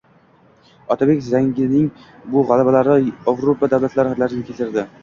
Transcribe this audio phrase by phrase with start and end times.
[0.95, 1.85] Otabek Zanggining
[2.37, 4.91] bu g‘alabalari Ovrupo davlatlarini larzaga keltirdi